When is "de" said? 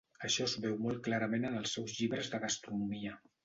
2.35-2.43